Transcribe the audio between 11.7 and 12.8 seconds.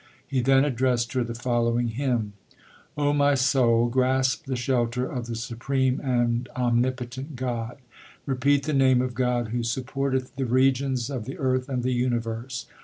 the universe.